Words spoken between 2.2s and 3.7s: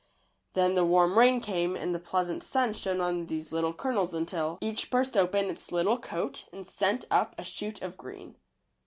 ant sun shone on these